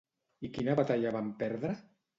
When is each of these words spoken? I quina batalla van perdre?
I 0.49 0.51
quina 0.55 0.77
batalla 0.81 1.15
van 1.19 1.31
perdre? 1.45 1.81